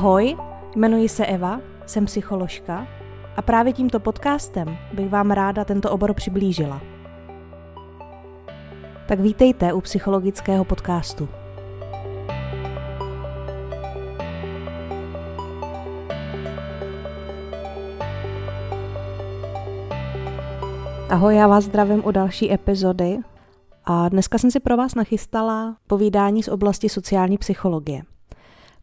[0.00, 0.36] Ahoj,
[0.76, 2.86] jmenuji se Eva, jsem psycholožka
[3.36, 6.80] a právě tímto podcastem bych vám ráda tento obor přiblížila.
[9.08, 11.28] Tak vítejte u psychologického podcastu.
[21.10, 23.18] Ahoj, já vás zdravím u další epizody
[23.84, 28.02] a dneska jsem si pro vás nachystala povídání z oblasti sociální psychologie.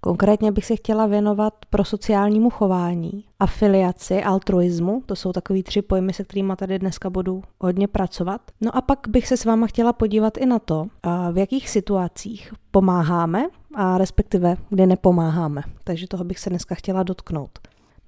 [0.02, 6.14] Konkrétně bych se chtěla věnovat pro sociálnímu chování, afiliaci, altruismu, to jsou takový tři pojmy,
[6.14, 8.42] se kterými tady dneska budu hodně pracovat.
[8.62, 10.88] No a pak bych se s váma chtěla podívat i na to,
[11.32, 15.62] v jakých situacích pomáháme a respektive kde nepomáháme.
[15.84, 17.60] Takže toho bych se dneska chtěla dotknout.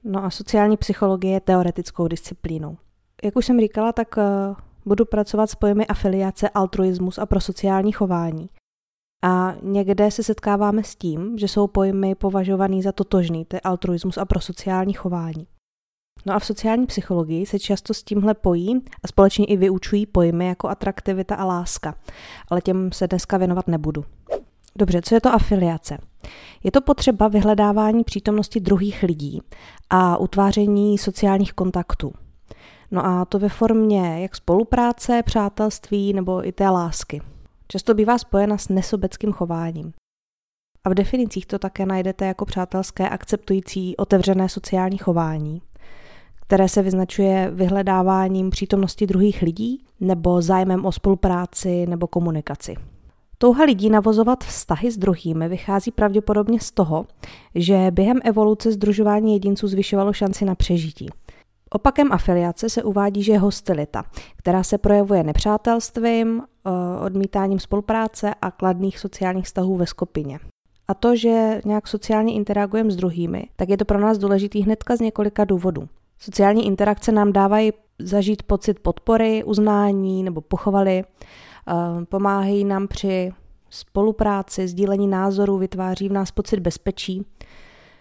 [0.03, 2.77] No a sociální psychologie je teoretickou disciplínou.
[3.23, 4.23] Jak už jsem říkala, tak eh,
[4.85, 8.49] budu pracovat s pojmy afiliace, altruismus a prosociální chování.
[9.23, 14.17] A někde se setkáváme s tím, že jsou pojmy považovaný za totožný, to je altruismus
[14.17, 15.47] a prosociální chování.
[16.25, 20.47] No a v sociální psychologii se často s tímhle pojí a společně i vyučují pojmy
[20.47, 21.95] jako atraktivita a láska,
[22.49, 24.05] ale těm se dneska věnovat nebudu.
[24.75, 25.97] Dobře, co je to afiliace?
[26.63, 29.41] Je to potřeba vyhledávání přítomnosti druhých lidí
[29.89, 32.13] a utváření sociálních kontaktů.
[32.91, 37.21] No a to ve formě jak spolupráce, přátelství nebo i té lásky.
[37.71, 39.93] Často bývá spojena s nesobeckým chováním.
[40.83, 45.61] A v definicích to také najdete jako přátelské, akceptující, otevřené sociální chování,
[46.41, 52.75] které se vyznačuje vyhledáváním přítomnosti druhých lidí nebo zájmem o spolupráci nebo komunikaci.
[53.37, 57.05] Touha lidí navozovat vztahy s druhými vychází pravděpodobně z toho,
[57.55, 61.07] že během evoluce združování jedinců zvyšovalo šanci na přežití–
[61.71, 64.03] Opakem afiliace se uvádí, že je hostilita,
[64.35, 66.41] která se projevuje nepřátelstvím,
[67.01, 70.39] odmítáním spolupráce a kladných sociálních vztahů ve skupině.
[70.87, 74.95] A to, že nějak sociálně interagujeme s druhými, tak je to pro nás důležitý hnedka
[74.95, 75.87] z několika důvodů.
[76.19, 83.31] Sociální interakce nám dávají zažít pocit podpory, uznání nebo pochvaly, eh, pomáhají nám při
[83.69, 87.25] spolupráci, sdílení názorů, vytváří v nás pocit bezpečí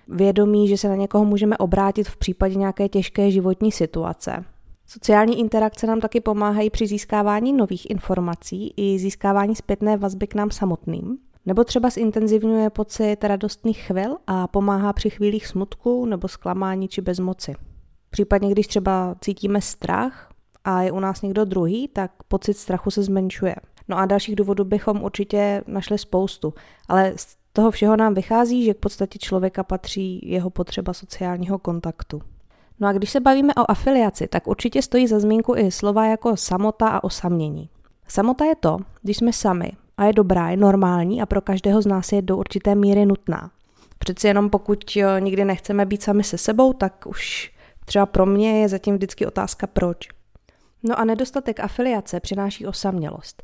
[0.08, 4.44] vědomí, že se na někoho můžeme obrátit v případě nějaké těžké životní situace.
[4.90, 10.50] Sociální interakce nám taky pomáhají při získávání nových informací i získávání zpětné vazby k nám
[10.50, 11.18] samotným.
[11.46, 17.54] Nebo třeba zintenzivňuje pocit radostných chvil a pomáhá při chvílích smutku nebo zklamání či bezmoci.
[18.10, 20.30] Případně, když třeba cítíme strach
[20.64, 23.54] a je u nás někdo druhý, tak pocit strachu se zmenšuje.
[23.88, 26.54] No a dalších důvodů bychom určitě našli spoustu,
[26.88, 27.14] ale
[27.52, 32.22] toho všeho nám vychází, že k podstatě člověka patří jeho potřeba sociálního kontaktu.
[32.80, 36.36] No a když se bavíme o afiliaci, tak určitě stojí za zmínku i slova jako
[36.36, 37.68] samota a osamění.
[38.08, 41.86] Samota je to, když jsme sami a je dobrá, je normální a pro každého z
[41.86, 43.50] nás je do určité míry nutná.
[43.98, 47.52] Přeci jenom pokud nikdy nechceme být sami se sebou, tak už
[47.84, 50.08] třeba pro mě je zatím vždycky otázka proč.
[50.82, 53.42] No a nedostatek afiliace přináší osamělost.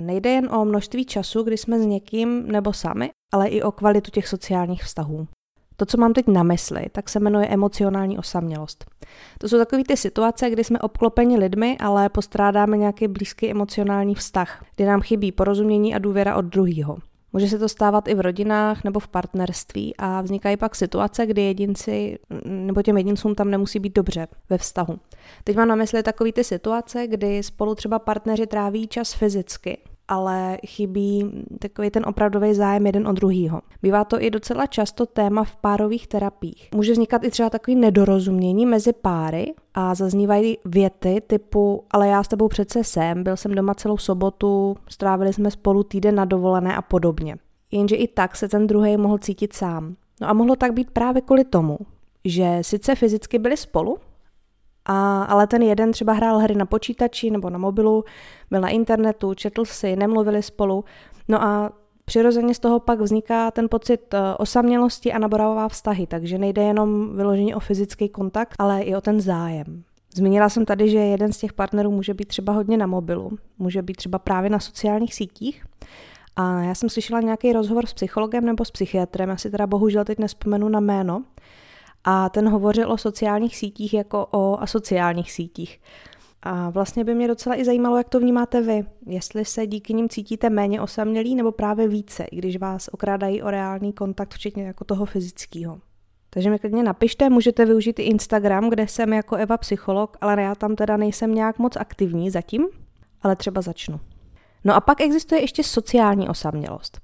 [0.00, 4.10] Nejde jen o množství času, kdy jsme s někým nebo sami, ale i o kvalitu
[4.10, 5.28] těch sociálních vztahů.
[5.76, 8.84] To, co mám teď na mysli, tak se jmenuje emocionální osamělost.
[9.38, 14.64] To jsou takové ty situace, kdy jsme obklopeni lidmi, ale postrádáme nějaký blízký emocionální vztah,
[14.76, 16.98] kdy nám chybí porozumění a důvěra od druhého.
[17.32, 21.42] Může se to stávat i v rodinách nebo v partnerství a vznikají pak situace, kdy
[21.42, 24.98] jedinci nebo těm jedincům tam nemusí být dobře ve vztahu.
[25.44, 30.58] Teď mám na mysli takové ty situace, kdy spolu třeba partneři tráví čas fyzicky, ale
[30.66, 33.60] chybí takový ten opravdový zájem jeden od druhého.
[33.82, 36.68] Bývá to i docela často téma v párových terapiích.
[36.74, 42.28] Může vznikat i třeba takový nedorozumění mezi páry a zaznívají věty typu ale já s
[42.28, 46.82] tebou přece jsem, byl jsem doma celou sobotu, strávili jsme spolu týden na dovolené a
[46.82, 47.36] podobně.
[47.70, 49.96] Jenže i tak se ten druhý mohl cítit sám.
[50.20, 51.78] No a mohlo tak být právě kvůli tomu,
[52.24, 53.98] že sice fyzicky byli spolu,
[54.84, 58.04] a, ale ten jeden třeba hrál hry na počítači nebo na mobilu,
[58.50, 60.84] byl na internetu, četl si, nemluvili spolu.
[61.28, 61.72] No a
[62.04, 67.16] přirozeně z toho pak vzniká ten pocit eh, osamělosti a naboravá vztahy, takže nejde jenom
[67.16, 69.84] vyloženě o fyzický kontakt, ale i o ten zájem.
[70.16, 73.82] Zmínila jsem tady, že jeden z těch partnerů může být třeba hodně na mobilu, může
[73.82, 75.64] být třeba právě na sociálních sítích.
[76.36, 80.04] A já jsem slyšela nějaký rozhovor s psychologem nebo s psychiatrem, já si teda bohužel
[80.04, 81.22] teď nespomenu na jméno,
[82.04, 85.80] a ten hovořil o sociálních sítích jako o asociálních sítích.
[86.42, 88.84] A vlastně by mě docela i zajímalo, jak to vnímáte vy.
[89.06, 93.50] Jestli se díky nim cítíte méně osamělí nebo právě více, i když vás okrádají o
[93.50, 95.80] reálný kontakt, včetně jako toho fyzického.
[96.30, 100.54] Takže mi klidně napište, můžete využít i Instagram, kde jsem jako Eva psycholog, ale já
[100.54, 102.66] tam teda nejsem nějak moc aktivní zatím,
[103.22, 104.00] ale třeba začnu.
[104.64, 107.00] No a pak existuje ještě sociální osamělost.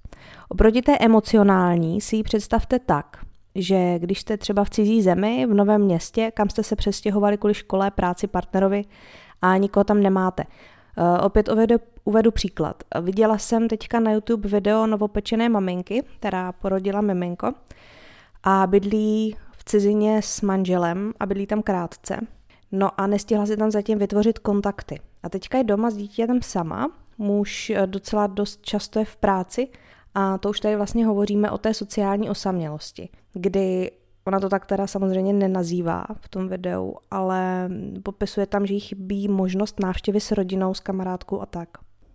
[0.49, 3.25] Oproti té emocionální si ji představte tak,
[3.55, 7.55] že když jste třeba v cizí zemi, v novém městě, kam jste se přestěhovali kvůli
[7.55, 8.85] škole, práci, partnerovi
[9.43, 10.45] a nikoho tam nemáte.
[10.99, 12.83] Uh, opět uvedu, uvedu příklad.
[13.01, 17.53] Viděla jsem teďka na YouTube video novopečené maminky, která porodila miminko
[18.43, 22.21] a bydlí v cizině s manželem a bydlí tam krátce.
[22.73, 25.01] No a nestihla si tam zatím vytvořit kontakty.
[25.23, 29.69] A teďka je doma s dítětem sama, muž eh, docela dost často je v práci
[30.15, 33.91] a to už tady vlastně hovoříme o té sociální osamělosti, kdy
[34.25, 37.71] ona to tak teda samozřejmě nenazývá v tom videu, ale
[38.03, 41.69] popisuje tam, že jí chybí možnost návštěvy s rodinou, s kamarádkou a tak.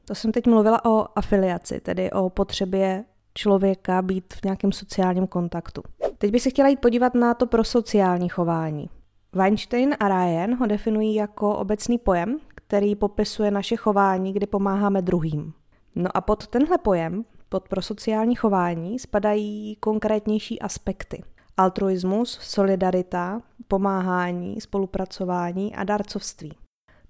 [0.05, 3.03] To jsem teď mluvila o afiliaci, tedy o potřebě
[3.33, 5.81] člověka být v nějakém sociálním kontaktu.
[6.17, 8.89] Teď bych se chtěla jít podívat na to pro sociální chování.
[9.33, 15.53] Weinstein a Ryan ho definují jako obecný pojem, který popisuje naše chování, kdy pomáháme druhým.
[15.95, 21.23] No a pod tenhle pojem, pod prosociální chování, spadají konkrétnější aspekty.
[21.57, 26.53] Altruismus, solidarita, pomáhání, spolupracování a darcovství.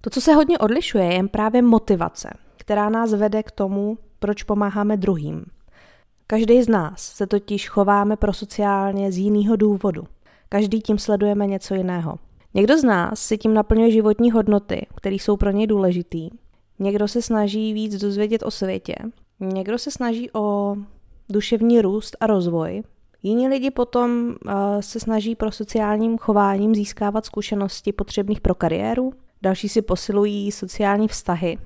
[0.01, 4.97] To, co se hodně odlišuje, je právě motivace, která nás vede k tomu, proč pomáháme
[4.97, 5.45] druhým.
[6.27, 10.03] Každý z nás se totiž chováme prosociálně z jiného důvodu.
[10.50, 12.19] Každý tím sledujeme něco jiného.
[12.53, 16.30] Někdo z nás si tím naplňuje životní hodnoty, které jsou pro něj důležitý.
[16.80, 18.95] Někdo se snaží víc dozvědět o světě.
[19.40, 20.76] Někdo se snaží o
[21.30, 22.84] duševní růst a rozvoj.
[23.24, 29.14] Jiní lidi potom uh, se snaží pro sociálním chováním získávat zkušenosti potřebných pro kariéru.
[29.42, 31.58] Další si posilují sociální vztahy,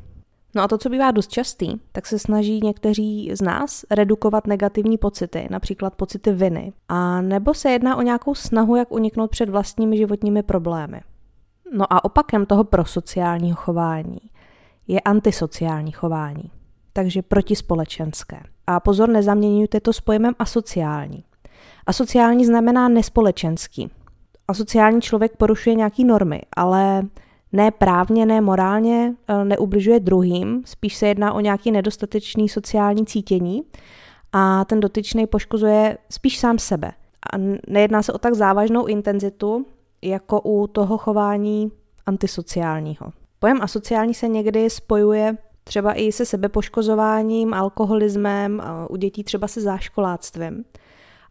[0.55, 4.97] No a to, co bývá dost častý, tak se snaží někteří z nás redukovat negativní
[4.97, 6.73] pocity, například pocity viny.
[6.87, 11.01] A nebo se jedná o nějakou snahu, jak uniknout před vlastními životními problémy.
[11.73, 14.19] No a opakem toho prosociálního chování
[14.87, 16.51] je antisociální chování,
[17.03, 18.39] takže protispolečenské.
[18.67, 21.23] A pozor, nezaměňujte to s pojmem asociální.
[21.85, 23.91] Asociální znamená nespolečenský.
[24.47, 27.03] Asociální člověk porušuje nějaké normy, ale
[27.51, 33.63] ne právně, ne morálně eh, neubližuje druhým, spíš se jedná o nějaký nedostatečný sociální cítění
[34.31, 36.91] a ten dotyčný poškozuje spíš sám sebe.
[37.33, 37.37] A
[37.67, 39.65] nejedná se o tak závažnou intenzitu,
[40.01, 41.71] jako u toho chování
[42.05, 43.11] antisociálního.
[43.39, 45.37] Pojem asociální se někdy spojuje
[45.69, 50.63] třeba i se sebepoškozováním, alkoholismem, u dětí třeba se záškoláctvím.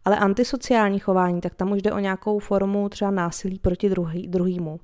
[0.05, 4.79] Ale antisociální chování, tak tam už jde o nějakou formu třeba násilí proti druhý, druhýmu.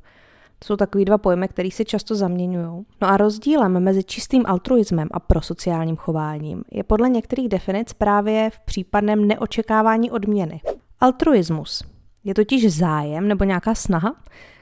[0.60, 2.86] To jsou takový dva pojmy, které se často zaměňují.
[3.02, 8.60] No a rozdílem mezi čistým altruismem a prosociálním chováním je podle některých definic právě v
[8.60, 10.62] případném neočekávání odměny.
[11.00, 11.84] Altruismus
[12.24, 14.16] je totiž zájem nebo nějaká snaha,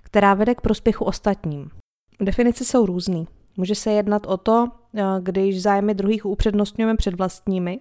[0.04, 1.70] která vede k prospěchu ostatním.
[2.22, 3.28] Definice jsou různý.
[3.58, 7.80] Může se jednat o to, eh, když zájmy druhých upřednostňujeme před vlastními,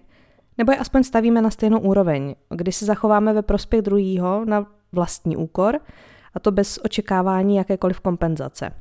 [0.57, 5.37] nebo je aspoň stavíme na stejnou úroveň, kdy se zachováme ve prospěch druhýho na vlastní
[5.37, 5.79] úkor,
[6.33, 8.71] a to bez očekávání jakékoliv kompenzace.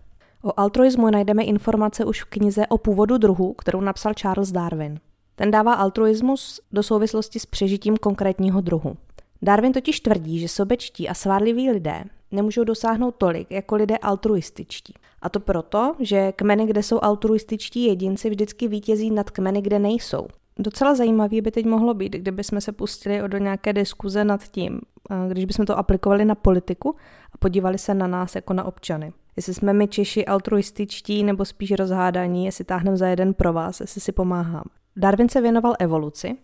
[0.42, 5.00] O altruismu najdeme informace už v knize o původu druhu, kterou napsal Charles Darwin.
[5.36, 8.96] Ten dává altruismus do souvislosti s přežitím konkrétního druhu.
[9.42, 14.94] Darwin totiž tvrdí, že sobečtí a svárliví lidé nemůžou dosáhnout tolik jako lidé altruističtí.
[15.22, 20.26] A to proto, že kmeny, kde jsou altruističtí jedinci, vždycky vítězí nad kmeny, kde nejsou.
[20.58, 24.80] Docela zajímavý by teď mohlo být, kdyby jsme se pustili do nějaké diskuze nad tím,
[25.28, 26.97] když bychom to aplikovali na politiku
[27.32, 29.12] a podívali se na nás jako na občany.
[29.37, 34.00] Jestli jsme my Češi altruističtí nebo spíš rozhádaní, jestli táhneme za jeden pro vás, jestli
[34.00, 34.64] si pomáháme.
[34.97, 36.37] Darwin se věnoval evoluci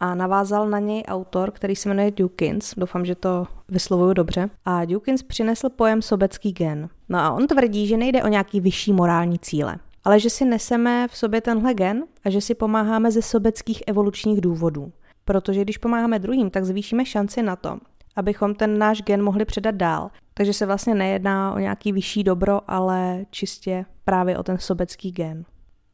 [0.00, 4.50] a navázal na něj autor, který se jmenuje Dukins, doufám, že to vyslovuju dobře.
[4.64, 6.88] A Dukins přinesl pojem sobecký gen.
[7.08, 11.08] No a on tvrdí, že nejde o nějaký vyšší morální cíle, ale že si neseme
[11.08, 14.92] v sobě tenhle gen a že si pomáháme ze sobeckých evolučních důvodů.
[15.24, 17.78] Protože když pomáháme druhým, tak zvýšíme šanci na to,
[18.16, 20.10] abychom ten náš gen mohli předat dál.
[20.34, 25.44] Takže se vlastně nejedná o nějaký vyšší dobro, ale čistě právě o ten sobecký gen.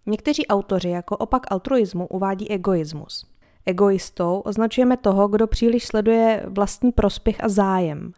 [0.07, 3.32] Někteří autoři jako opak altruismu uvádí egoismus.
[3.67, 8.13] Egoistou označujeme toho, kdo příliš sleduje vlastní prospěch a zájem.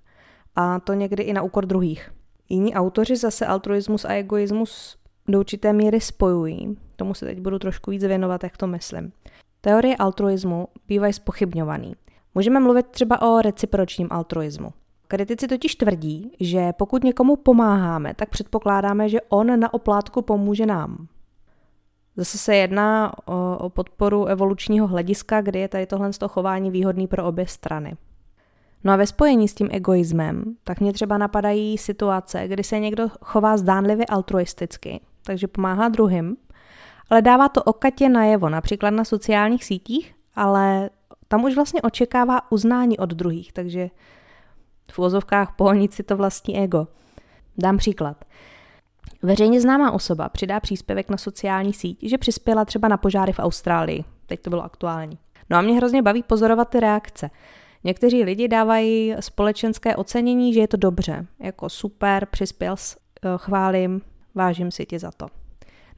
[0.57, 2.11] A to někdy i na úkor druhých.
[2.49, 4.97] Jiní autoři zase altruismus a egoismus
[5.29, 6.77] do určité míry spojují.
[6.97, 9.13] Tomu se teď budu trošku víc věnovat, jak to myslím.
[9.61, 11.95] Teorie altruismu bývají spochybňovaný.
[12.35, 14.73] Můžeme mluvit třeba o recipročním altruismu.
[15.09, 21.07] Kritici totiž tvrdí, že pokud někomu pomáháme, tak předpokládáme, že on na oplátku pomůže nám.
[22.17, 27.25] Zase se jedná o, o podporu evolučního hlediska, kdy je tady tohle chování výhodný pro
[27.25, 27.97] obě strany.
[28.85, 33.09] No a ve spojení s tím egoismem, tak mě třeba napadají situace, kdy se někdo
[33.23, 36.37] chová zdánlivě altruisticky, takže pomáhá druhým,
[37.11, 40.91] ale dává to okatě najevo, například na sociálních sítích, ale
[41.29, 43.91] tam už vlastně očekává uznání od druhých, takže
[44.93, 46.87] v úvozovkách pohonit si to vlastní ego.
[47.59, 48.25] Dám příklad.
[49.25, 54.05] Veřejně známá osoba přidá příspěvek na sociální síť, že přispěla třeba na požáry v Austrálii.
[54.27, 55.19] Teď to bylo aktuální.
[55.51, 57.31] No a mě hrozně baví pozorovat ty reakce.
[57.85, 64.01] Někteří lidi dávají společenské ocenění, že je to dobře, jako super, přispěl, eh, chválím,
[64.35, 65.27] vážím si tě za to.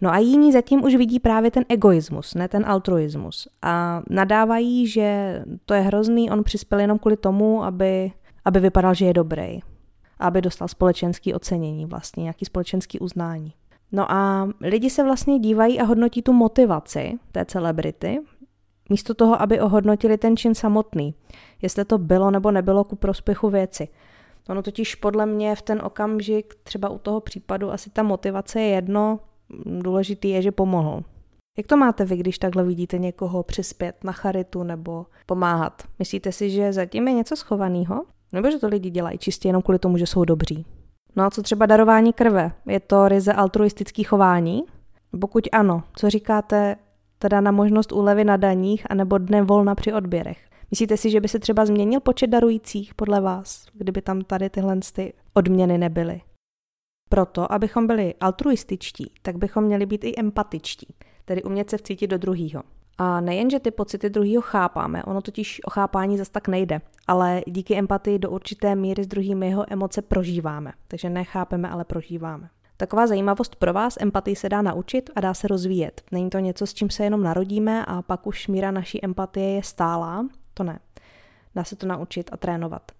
[0.00, 3.48] No a jiní zatím už vidí právě ten egoismus, ne ten altruismus.
[3.62, 8.12] A nadávají, že to je hrozný, on přispěl jenom kvůli tomu, aby,
[8.44, 9.60] aby vypadal, že je dobrý.
[10.18, 13.52] Aby dostal společenský ocenění vlastně, nějaký společenský uznání.
[13.92, 18.18] No a lidi se vlastně dívají a hodnotí tu motivaci té celebrity,
[18.88, 21.14] místo toho, aby ohodnotili ten čin samotný,
[21.62, 23.88] jestli to bylo nebo nebylo ku prospěchu věci.
[24.48, 28.68] Ono totiž podle mě v ten okamžik, třeba u toho případu, asi ta motivace je
[28.68, 29.20] jedno,
[29.64, 31.02] důležitý je, že pomohl.
[31.58, 35.82] Jak to máte vy, když takhle vidíte někoho přispět na charitu nebo pomáhat?
[35.98, 38.04] Myslíte si, že zatím je něco schovaného?
[38.36, 40.66] Nebo že to lidi dělají čistě jenom kvůli tomu, že jsou dobří?
[41.16, 42.52] No a co třeba darování krve?
[42.66, 44.62] Je to ryze altruistický chování?
[45.20, 46.76] Pokud ano, co říkáte
[47.18, 50.38] teda na možnost úlevy na daních anebo dne volna při odběrech?
[50.70, 54.78] Myslíte si, že by se třeba změnil počet darujících podle vás, kdyby tam tady tyhle
[54.92, 56.20] ty odměny nebyly?
[57.08, 62.18] Proto, abychom byli altruističtí, tak bychom měli být i empatičtí, tedy umět se vcítit do
[62.18, 62.62] druhého.
[62.98, 67.42] A nejen, že ty pocity druhého chápáme, ono totiž o chápání zas tak nejde, ale
[67.46, 70.72] díky empatii do určité míry s druhými jeho emoce prožíváme.
[70.88, 72.48] Takže nechápeme, ale prožíváme.
[72.76, 76.02] Taková zajímavost pro vás, empatii se dá naučit a dá se rozvíjet.
[76.12, 79.62] Není to něco, s čím se jenom narodíme a pak už míra naší empatie je
[79.62, 80.26] stálá.
[80.54, 80.78] To ne.
[81.54, 82.92] Dá se to naučit a trénovat.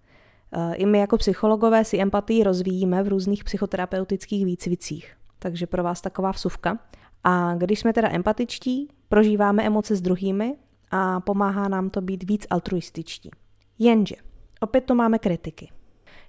[0.52, 5.16] Eh, I my jako psychologové si empatii rozvíjíme v různých psychoterapeutických výcvicích.
[5.38, 6.78] Takže pro vás taková vsuvka.
[7.24, 10.54] A když jsme teda empatičtí, prožíváme emoce s druhými
[10.90, 13.30] a pomáhá nám to být víc altruističtí.
[13.78, 14.16] Jenže,
[14.60, 15.70] opět to máme kritiky.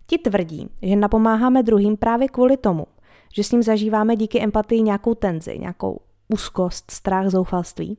[0.07, 2.87] Ti tvrdí, že napomáháme druhým právě kvůli tomu,
[3.33, 7.97] že s ním zažíváme díky empatii nějakou tenzi, nějakou úzkost, strach, zoufalství.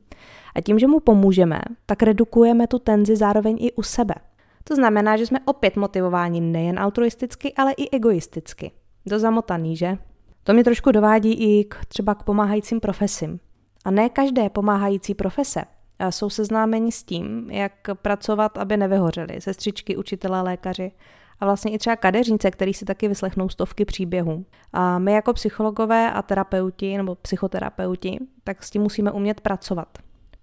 [0.55, 4.15] A tím, že mu pomůžeme, tak redukujeme tu tenzi zároveň i u sebe–
[4.69, 8.71] to znamená, že jsme opět motivováni nejen altruisticky, ale i egoisticky.
[9.05, 9.97] Do zamotaný, že?
[10.43, 13.39] To mě trošku dovádí i k, třeba k pomáhajícím profesím.
[13.85, 15.63] A ne každé pomáhající profese
[16.09, 19.41] jsou seznámeni s tím, jak pracovat, aby nevyhořeli.
[19.41, 20.91] Sestřičky, učitelé, lékaři
[21.39, 24.45] a vlastně i třeba kadeřnice, který si taky vyslechnou stovky příběhů.
[24.73, 29.87] A my jako psychologové a terapeuti nebo psychoterapeuti, tak s tím musíme umět pracovat.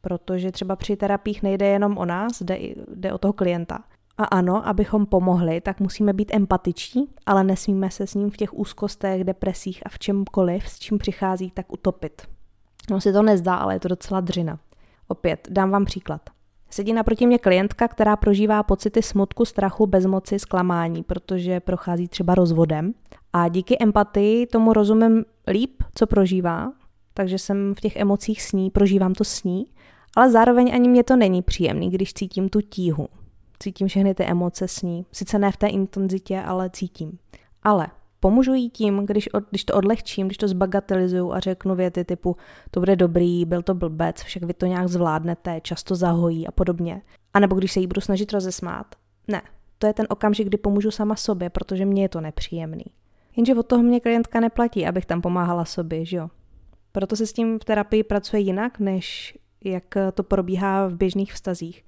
[0.00, 2.58] Protože třeba při terapiích nejde jenom o nás, jde,
[2.94, 3.84] jde o toho klienta.
[4.18, 8.54] A ano, abychom pomohli, tak musíme být empatičtí, ale nesmíme se s ním v těch
[8.54, 12.35] úzkostech, depresích a v čemkoliv, s čím přichází, tak utopit.
[12.90, 14.58] No si to nezdá, ale je to docela dřina.
[15.08, 16.20] Opět, dám vám příklad.
[16.70, 22.94] Sedí naproti mě klientka, která prožívá pocity smutku, strachu, bezmoci, zklamání, protože prochází třeba rozvodem.
[23.32, 26.72] A díky empatii tomu rozumím líp, co prožívá,
[27.14, 29.66] takže jsem v těch emocích s ní, prožívám to s ní,
[30.16, 33.08] ale zároveň ani mě to není příjemný, když cítím tu tíhu,
[33.58, 35.06] cítím všechny ty emoce s ní.
[35.12, 37.18] Sice ne v té intenzitě, ale cítím.
[37.62, 37.86] Ale
[38.26, 42.36] pomůžu jí tím, když, od, když to odlehčím, když to zbagatelizuju a řeknu věty typu
[42.70, 47.02] to bude dobrý, byl to blbec, však vy to nějak zvládnete, často zahojí a podobně.
[47.34, 48.86] A nebo když se jí budu snažit rozesmát.
[49.28, 49.42] Ne,
[49.78, 52.84] to je ten okamžik, kdy pomůžu sama sobě, protože mě je to nepříjemný.
[53.36, 56.28] Jenže od toho mě klientka neplatí, abych tam pomáhala sobě, že jo?
[56.92, 61.84] Proto se s tím v terapii pracuje jinak, než jak to probíhá v běžných vztazích.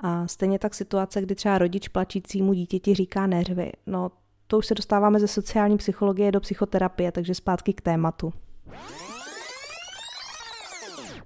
[0.00, 3.72] A stejně tak situace, kdy třeba rodič plačícímu dítěti říká neřvy.
[3.86, 4.10] No,
[4.46, 8.32] to už se dostáváme ze sociální psychologie do psychoterapie, takže zpátky k tématu.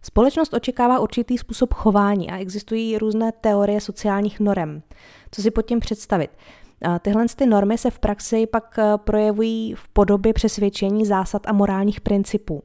[0.03, 4.83] Společnost očekává určitý způsob chování a existují různé teorie sociálních norem.
[5.31, 6.31] Co si pod tím představit?
[7.03, 12.01] Tyhle ty normy se v praxi pak eh, projevují v podobě přesvědčení zásad a morálních
[12.01, 12.63] principů.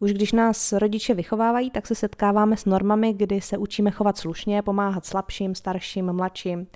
[0.00, 4.62] Už když nás rodiče vychovávají, tak se setkáváme s normami, kdy se učíme chovat slušně,
[4.62, 6.66] pomáhat slabším, starším, mladším.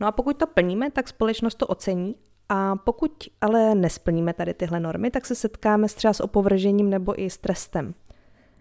[0.00, 2.14] No a pokud to plníme, tak společnost to ocení
[2.54, 7.30] a pokud ale nesplníme tady tyhle normy, tak se setkáme třeba s opovržením nebo i
[7.30, 7.94] s trestem.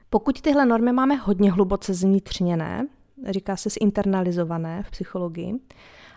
[0.09, 2.87] Pokud tyhle normy máme hodně hluboce zvnitřněné,
[3.29, 5.53] říká se zinternalizované v psychologii,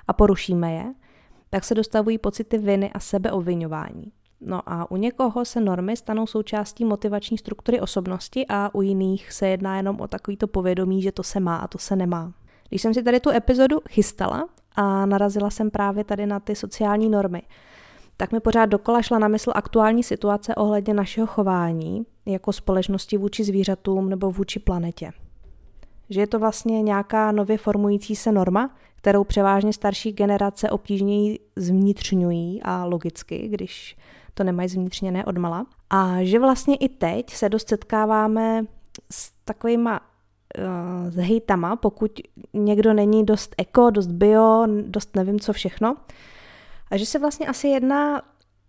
[0.08, 0.94] a porušíme je,
[1.50, 4.12] tak se dostavují pocity viny a sebeovinování.
[4.40, 9.48] No a u někoho se normy stanou součástí motivační struktury osobnosti a u jiných se
[9.48, 12.32] jedná jenom o takovýto povědomí, že to se má a to se nemá.
[12.68, 17.08] Když jsem si tady tu epizodu chystala a narazila jsem právě tady na ty sociální
[17.08, 17.42] normy,
[18.16, 23.44] tak mi pořád dokola šla na mysl aktuální situace ohledně našeho chování jako společnosti vůči
[23.44, 25.12] zvířatům nebo vůči planetě.
[26.10, 32.62] že je to vlastně nějaká nově formující se norma, kterou převážně starší generace obtížněji zvnitřňují
[32.62, 33.96] a logicky, když
[34.34, 35.66] to nemají zvnitřněné odmala.
[35.90, 38.64] A že vlastně i teď se dost setkáváme
[39.12, 40.00] s takovýma
[40.58, 42.20] uh, s hejtama, pokud
[42.54, 45.96] někdo není dost eko, dost bio, dost nevím co všechno.
[46.90, 48.22] A že se vlastně asi jedná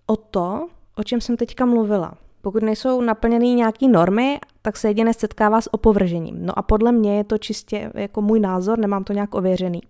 [0.08, 2.14] o to, o čem jsem teďka mluvila.
[2.42, 6.46] Pokud nejsou naplněny nějaké normy, tak se jedině setkává s opovržením.
[6.46, 9.82] No a podle mě je to čistě jako můj názor, nemám to nějak ověřený.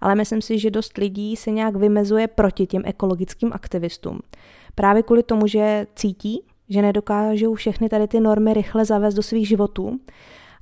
[0.00, 4.20] Ale myslím si, že dost lidí se nějak vymezuje proti těm ekologickým aktivistům.
[4.74, 9.48] Právě kvůli tomu, že cítí, že nedokážou všechny tady ty normy rychle zavést do svých
[9.48, 10.00] životů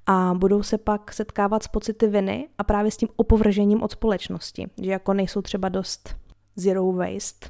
[0.07, 4.71] a budou se pak setkávat s pocity viny a právě s tím opovržením od společnosti,
[4.83, 6.17] že jako nejsou třeba dost
[6.57, 7.49] zero waste.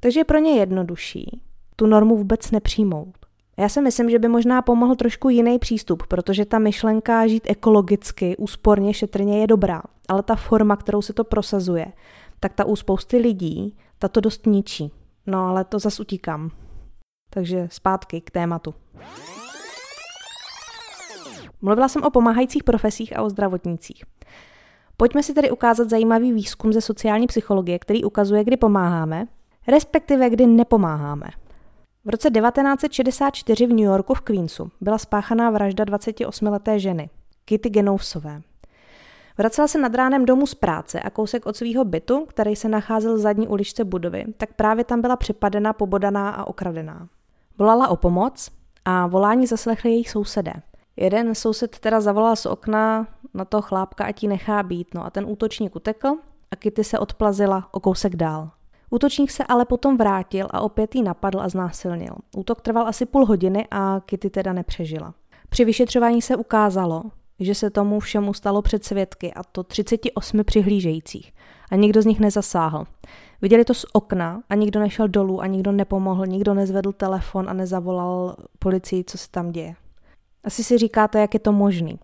[0.00, 1.40] Takže je pro ně jednodušší
[1.80, 3.14] tu normu vůbec nepřijmout.
[3.56, 8.36] Já si myslím, že by možná pomohl trošku jiný přístup, protože ta myšlenka žít ekologicky,
[8.36, 11.86] úsporně, šetrně je dobrá, ale ta forma, kterou se to prosazuje,
[12.40, 14.92] tak ta u spousty lidí, ta to dost ničí.
[15.26, 16.50] No ale to zas utíkám.
[17.30, 18.74] Takže zpátky k tématu.
[21.62, 24.04] Mluvila jsem o pomáhajících profesích a o zdravotnících.
[24.96, 29.26] Pojďme si tedy ukázat zajímavý výzkum ze sociální psychologie, který ukazuje, kdy pomáháme,
[29.68, 31.26] respektive kdy nepomáháme.
[32.04, 37.10] V roce 1964 v New Yorku v Queensu byla spáchaná vražda 28-leté ženy,
[37.44, 38.42] Kitty Genousové.
[39.38, 43.14] Vracela se nad ránem domů z práce a kousek od svého bytu, který se nacházel
[43.14, 47.08] v zadní uličce budovy, tak právě tam byla přepadena, pobodaná a okradená.
[47.58, 48.50] Volala o pomoc
[48.84, 50.52] a volání zaslechli jejich sousedé.
[51.00, 55.10] Jeden soused teda zavolal z okna na to chlápka, ať ji nechá být, no a
[55.10, 56.08] ten útočník utekl
[56.50, 58.50] a Kitty se odplazila o kousek dál.
[58.90, 62.14] Útočník se ale potom vrátil a opět ji napadl a znásilnil.
[62.36, 65.14] Útok trval asi půl hodiny a Kitty teda nepřežila.
[65.48, 67.02] Při vyšetřování se ukázalo,
[67.40, 71.32] že se tomu všemu stalo před svědky a to 38 přihlížejících
[71.70, 72.84] a nikdo z nich nezasáhl.
[73.42, 77.52] Viděli to z okna a nikdo nešel dolů a nikdo nepomohl, nikdo nezvedl telefon a
[77.52, 79.74] nezavolal policii, co se tam děje.
[80.44, 81.98] Asi si říkáte, jak je to možný.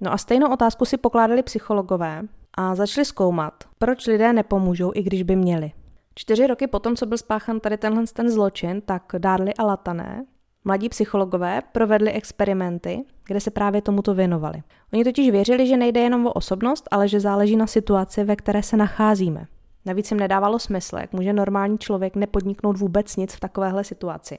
[0.00, 2.22] No a stejnou otázku si pokládali psychologové
[2.54, 5.72] a začali zkoumat, proč lidé nepomůžou, i když by měli.
[6.14, 10.24] Čtyři roky potom, co byl spáchan tady tenhle ten zločin, tak Darly a Latané,
[10.64, 14.62] mladí psychologové, provedli experimenty, kde se právě tomuto věnovali.
[14.92, 18.62] Oni totiž věřili, že nejde jenom o osobnost, ale že záleží na situaci, ve které
[18.62, 19.46] se nacházíme.
[19.84, 24.38] Navíc jim nedávalo smysl, jak může normální člověk nepodniknout vůbec nic v takovéhle situaci.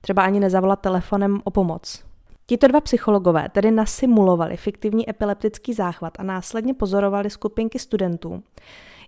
[0.00, 2.04] Třeba ani nezavolat telefonem o pomoc.
[2.46, 8.42] Tito dva psychologové tedy nasimulovali fiktivní epileptický záchvat a následně pozorovali skupinky studentů,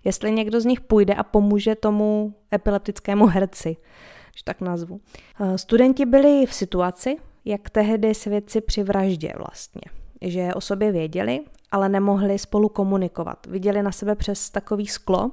[0.03, 3.77] jestli někdo z nich půjde a pomůže tomu epileptickému herci,
[4.35, 4.99] že tak nazvu.
[5.39, 9.81] Eh, studenti byli v situaci, jak tehdy svědci při vraždě vlastně,
[10.21, 11.39] že o sobě věděli,
[11.71, 13.45] ale nemohli spolu komunikovat.
[13.45, 15.31] Viděli na sebe přes takový sklo,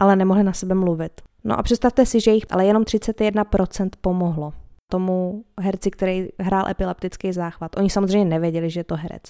[0.00, 1.20] ale nemohli na sebe mluvit.
[1.44, 4.52] No a představte si, že jich ale jenom 31% pomohlo
[4.88, 7.76] tomu herci, který hrál epileptický záchvat.
[7.76, 9.22] Oni samozřejmě nevěděli, že je to herec.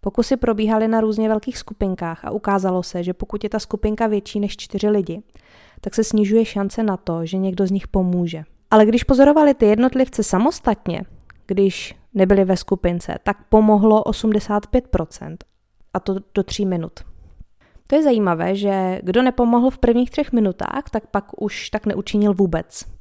[0.00, 4.40] Pokusy probíhaly na různě velkých skupinkách a ukázalo se, že pokud je ta skupinka větší
[4.40, 5.22] než čtyři lidi,
[5.80, 8.44] tak se snižuje šance na to, že někdo z nich pomůže.
[8.70, 11.02] Ale když pozorovali ty jednotlivce samostatně,
[11.46, 15.36] když nebyli ve skupince, tak pomohlo 85%.
[15.94, 16.92] A to do tří minut.
[17.86, 22.34] To je zajímavé, že kdo nepomohl v prvních třech minutách, tak pak už tak neučinil
[22.34, 22.97] vůbec.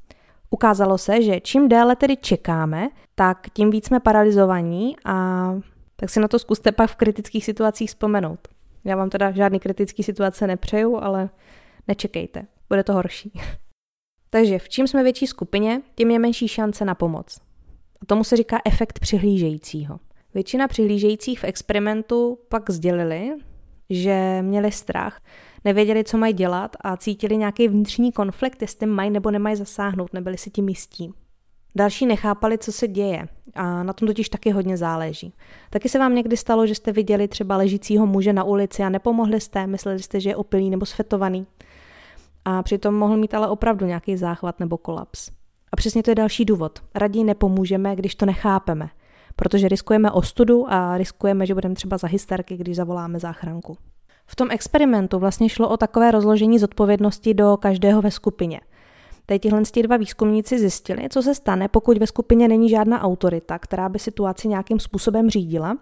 [0.49, 5.49] Ukázalo se, že čím déle tedy čekáme, tak tím víc jsme paralizovaní a
[5.95, 8.47] tak si na to zkuste pak v kritických situacích vzpomenout.
[8.83, 11.29] Já vám teda žádný kritický situace nepřeju, ale
[11.87, 13.31] nečekejte, bude to horší.
[14.29, 17.39] Takže v čím jsme větší skupině, tím je menší šance na pomoc.
[18.01, 19.99] A tomu se říká efekt přihlížejícího.
[20.33, 23.31] Většina přihlížejících v experimentu pak sdělili,
[23.89, 25.21] že měli strach,
[25.67, 30.37] nevěděli, co mají dělat a cítili nějaký vnitřní konflikt, jestli mají nebo nemají zasáhnout, nebyli
[30.37, 31.13] si tím jistí.
[31.75, 35.33] Další nechápali, co se děje a na tom totiž taky hodně záleží.
[35.69, 39.41] Taky se vám někdy stalo, že jste viděli třeba ležícího muže na ulici a nepomohli
[39.41, 41.45] jste, mysleli jste, že je opilý nebo sfetovaný.
[42.45, 45.29] A přitom mohl mít ale opravdu nějaký záchvat nebo kolaps.
[45.71, 46.79] A přesně to je další důvod.
[46.95, 48.89] Raději nepomůžeme, když to nechápeme,
[49.35, 53.77] protože riskujeme ostudu a riskujeme, že budeme třeba za hysterky, když zavoláme záchranku.
[54.27, 58.61] V tom experimentu vlastně šlo o takové rozložení zodpovědnosti do každého ve skupině–
[59.29, 63.89] Tady tihle dva výzkumníci zjistili, co se stane, pokud ve skupině není žádná autorita, která
[63.89, 65.77] by situaci nějakým způsobem řídila,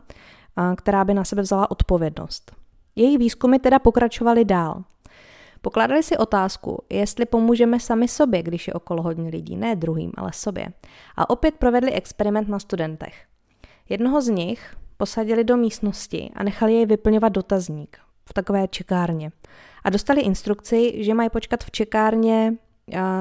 [0.55, 2.51] a která by na sebe vzala odpovědnost.
[2.95, 4.84] Její výzkumy teda pokračovaly dál.
[5.62, 10.31] Pokládali si otázku, jestli pomůžeme sami sobě, když je okolo hodně lidí, ne druhým, ale
[10.34, 10.67] sobě.
[11.15, 13.25] A opět provedli experiment na studentech.
[13.89, 17.97] Jednoho z nich, posadili do místnosti a nechali jej vyplňovat dotazník
[18.29, 19.31] v takové čekárně.
[19.83, 22.53] A dostali instrukci, že mají počkat v čekárně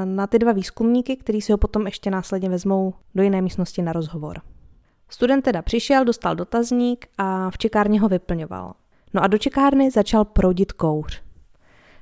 [0.04, 3.92] na ty dva výzkumníky, kteří si ho potom ještě následně vezmou do jiné místnosti na
[3.92, 4.40] rozhovor.
[5.08, 8.74] Student teda přišel, dostal dotazník a v čekárně ho vyplňoval.
[9.14, 11.22] No a do čekárny začal proudit kouř.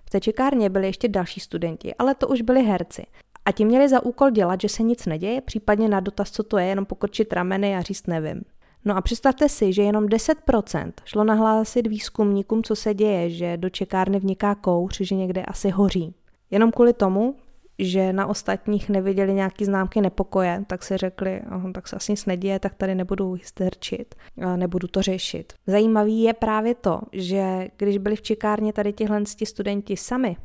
[0.04, 3.06] V té čekárně byli ještě další studenti, ale to už byli herci.
[3.44, 6.58] A ti měli za úkol dělat, že se nic neděje, případně na dotaz, co to
[6.58, 8.42] je, jenom pokrčit rameny a říct nevím.
[8.84, 13.70] No a představte si, že jenom 10% šlo nahlásit výzkumníkům, co se děje, že do
[13.70, 16.14] čekárny vniká kouř, že někde asi hoří.
[16.50, 17.34] Jenom kvůli tomu,
[17.78, 22.26] že na ostatních neviděli nějaký známky nepokoje, tak si řekli, aha, tak se asi nic
[22.26, 24.14] neděje, tak tady nebudu hysterčit,
[24.56, 25.52] nebudu to řešit.
[25.66, 30.36] Zajímavý je právě to, že když byli v čekárně tady tihle studenti sami,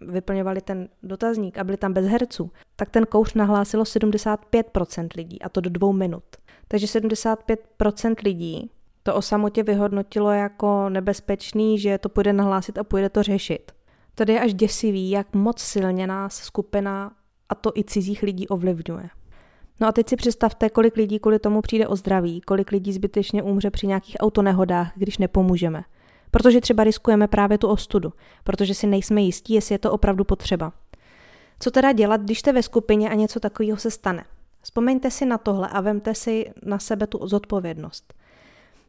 [0.00, 5.48] vyplňovali ten dotazník a byli tam bez herců, tak ten kouř nahlásilo 75% lidí a
[5.48, 6.24] to do dvou minut.
[6.72, 8.70] Takže 75% lidí
[9.02, 13.72] to o samotě vyhodnotilo jako nebezpečný, že to půjde nahlásit a půjde to řešit.
[14.14, 17.12] Tady je až děsivý, jak moc silně nás skupina,
[17.48, 19.08] a to i cizích lidí, ovlivňuje.
[19.80, 23.42] No a teď si představte, kolik lidí kvůli tomu přijde o zdraví, kolik lidí zbytečně
[23.42, 25.84] umře při nějakých autonehodách, když nepomůžeme.
[26.30, 28.12] Protože třeba riskujeme právě tu ostudu,
[28.44, 30.72] protože si nejsme jistí, jestli je to opravdu potřeba.
[31.60, 34.24] Co teda dělat, když jste ve skupině a něco takového se stane?
[34.62, 38.14] Vzpomeňte si na tohle a vemte si na sebe tu zodpovědnost.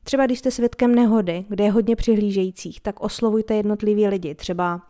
[0.04, 4.36] Třeba když jste svědkem nehody, kde je hodně přihlížejících, tak oslovujte jednotlivý lidi.
[4.36, 4.82] Třeba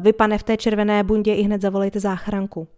[0.00, 2.68] vy, pane, v té červené bundě i hned zavolejte záchranku.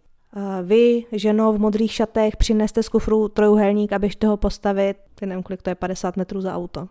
[0.63, 5.69] Vy, ženo v modrých šatech, přineste z kufru trojuhelník a ho postavit, nevím, kolik to
[5.69, 6.87] je, 50 metrů za auto.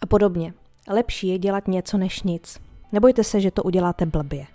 [0.00, 0.54] A podobně.
[0.88, 2.60] Lepší je dělat něco než nic.
[2.92, 4.46] Nebojte se, že to uděláte blbě.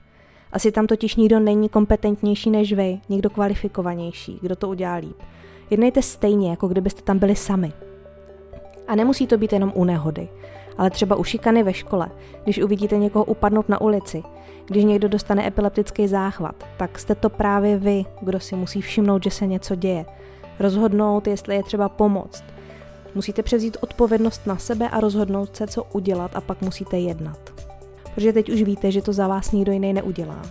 [0.52, 5.18] Asi tam totiž nikdo není kompetentnější než vy, někdo kvalifikovanější, kdo to udělá líp.
[5.70, 7.74] Jednejte stejně, jako kdybyste tam byli sami.
[8.88, 10.30] A nemusí to být jenom u nehody,
[10.78, 12.10] ale třeba u šikany ve škole,
[12.44, 14.24] když uvidíte někoho upadnout na ulici,
[14.66, 19.32] když někdo dostane epileptický záchvat, tak jste to právě vy, kdo si musí všimnout, že
[19.32, 20.06] se něco děje.
[20.60, 22.44] Rozhodnout, jestli je třeba pomoct.
[23.16, 27.57] Musíte převzít odpovědnost na sebe a rozhodnout se, co udělat a pak musíte jednat.
[28.18, 30.42] Protože teď už víte, že to za vás nikdo jiný neudělá.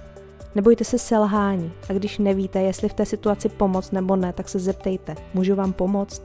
[0.55, 4.59] Nebojte se selhání a když nevíte, jestli v té situaci pomoct nebo ne, tak se
[4.59, 6.23] zeptejte, můžu vám pomoct?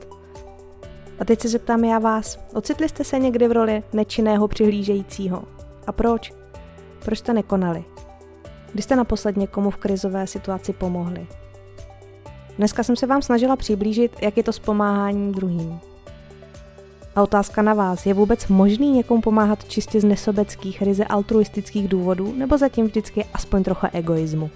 [1.18, 5.42] A teď se zeptám já vás, ocitli jste se někdy v roli nečinného přihlížejícího?
[5.86, 6.32] A proč?
[7.04, 7.84] Proč jste nekonali?
[8.72, 11.26] Kdy jste naposled někomu v krizové situaci pomohli?
[12.58, 15.80] Dneska jsem se vám snažila přiblížit, jak je to s pomáháním druhým.
[17.16, 22.34] A otázka na vás, je vůbec možný někomu pomáhat čistě z nesobeckých, ryze altruistických důvodů,
[22.36, 24.50] nebo zatím vždycky aspoň trocha egoismu?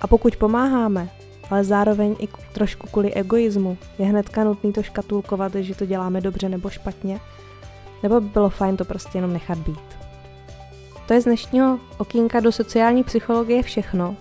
[0.00, 1.08] A pokud pomáháme,
[1.50, 6.48] ale zároveň i trošku kvůli egoismu, je hnedka nutný to škatulkovat, že to děláme dobře
[6.48, 7.20] nebo špatně,
[8.02, 9.96] nebo by bylo fajn to prostě jenom nechat být.
[11.06, 14.16] To je z dnešního okýnka do sociální psychologie všechno.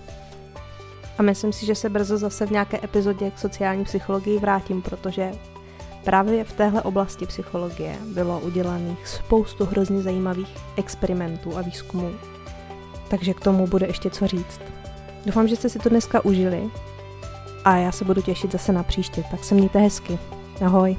[1.18, 5.32] A myslím si, že se brzo zase v nějaké epizodě k sociální psychologii vrátím, protože
[6.06, 12.12] právě v téhle oblasti psychologie bylo udělaných spoustu hrozně zajímavých experimentů a výzkumů.
[13.08, 14.62] Takže k tomu bude ještě co říct.
[15.26, 16.70] Doufám, že jste si to dneska užili
[17.66, 20.20] a já se budu těšit zase na příště, tak se mějte hezky.
[20.66, 20.98] Ahoj.